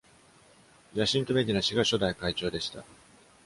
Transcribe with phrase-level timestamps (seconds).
[0.95, 2.83] ジャシントメディナ氏が初代会長でした。